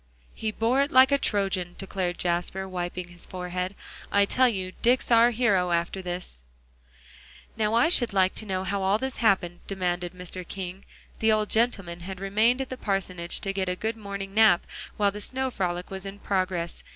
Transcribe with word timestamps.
"He 0.33 0.49
bore 0.49 0.81
it 0.81 0.89
like 0.89 1.11
a 1.11 1.19
Trojan," 1.19 1.75
declared 1.77 2.17
Jasper, 2.17 2.67
wiping 2.67 3.09
his 3.09 3.27
forehead. 3.27 3.75
"I 4.11 4.25
tell 4.25 4.49
you, 4.49 4.71
Dick's 4.81 5.11
our 5.11 5.29
hero, 5.29 5.69
after 5.69 6.01
this." 6.01 6.41
"Now 7.55 7.75
I 7.75 7.87
should 7.87 8.11
like 8.11 8.33
to 8.37 8.47
know 8.47 8.63
how 8.63 8.81
all 8.81 8.97
this 8.97 9.17
happened," 9.17 9.59
demanded 9.67 10.13
Mr. 10.13 10.43
King. 10.47 10.85
The 11.19 11.31
old 11.31 11.51
gentleman 11.51 11.99
had 11.99 12.19
remained 12.19 12.61
at 12.61 12.69
the 12.69 12.77
parsonage 12.77 13.41
to 13.41 13.53
get 13.53 13.69
a 13.69 13.75
good 13.75 13.95
morning 13.95 14.33
nap 14.33 14.65
while 14.97 15.11
the 15.11 15.21
snow 15.21 15.51
frolic 15.51 15.91
was 15.91 16.03
in 16.07 16.17
progress. 16.17 16.83